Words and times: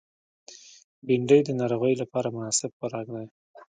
بېنډۍ 1.05 1.39
د 1.45 1.49
ناروغانو 1.59 1.99
لپاره 2.01 2.33
مناسب 2.35 2.71
خوراک 2.77 3.07
دی 3.15 3.25